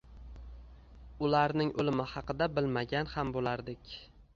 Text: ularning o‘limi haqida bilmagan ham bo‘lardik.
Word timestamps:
ularning 1.27 1.71
o‘limi 1.85 2.09
haqida 2.15 2.51
bilmagan 2.59 3.15
ham 3.17 3.37
bo‘lardik. 3.39 3.99